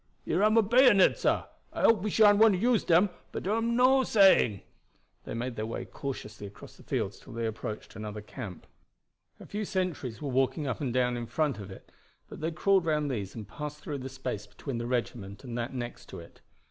"Here 0.25 0.41
am 0.41 0.57
a 0.57 0.63
bayonet, 0.63 1.19
sah. 1.19 1.45
I 1.71 1.81
hope 1.81 2.01
we 2.01 2.09
sha'n't 2.09 2.39
want 2.39 2.55
to 2.55 2.59
use 2.59 2.83
dem, 2.83 3.11
but 3.31 3.43
dar 3.43 3.55
am 3.57 3.75
no 3.75 4.01
saying." 4.03 4.61
They 5.25 5.35
made 5.35 5.55
their 5.55 5.67
way 5.67 5.85
cautiously 5.85 6.47
across 6.47 6.75
the 6.75 6.81
fields 6.81 7.19
till 7.19 7.33
they 7.33 7.45
approached 7.45 7.95
another 7.95 8.19
camp. 8.21 8.65
A 9.39 9.45
few 9.45 9.63
sentries 9.63 10.19
were 10.19 10.29
walking 10.31 10.65
up 10.65 10.81
and 10.81 10.91
down 10.91 11.17
in 11.17 11.27
front 11.27 11.59
of 11.59 11.69
it, 11.69 11.91
but 12.27 12.41
they 12.41 12.49
crawled 12.49 12.85
round 12.85 13.11
these 13.11 13.35
and 13.35 13.47
passed 13.47 13.83
through 13.83 13.99
the 13.99 14.09
space 14.09 14.47
between 14.47 14.79
the 14.79 14.87
regiment 14.87 15.43
and 15.43 15.55
that 15.59 15.71
next 15.75 16.09
to 16.09 16.19
it. 16.19 16.41